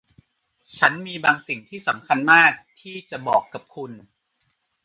[0.77, 2.51] ฉันมีบางสิ่งที่สำคัญมาก
[2.81, 3.91] ที่จะบอกกับคุณ